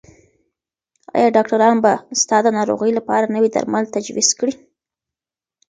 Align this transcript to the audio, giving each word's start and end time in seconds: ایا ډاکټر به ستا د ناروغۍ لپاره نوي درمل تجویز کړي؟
ایا 1.15 1.27
ډاکټر 1.35 1.61
به 1.83 1.93
ستا 2.21 2.37
د 2.43 2.47
ناروغۍ 2.57 2.91
لپاره 2.97 3.31
نوي 3.35 3.49
درمل 3.55 3.83
تجویز 3.95 4.29
کړي؟ 4.39 4.53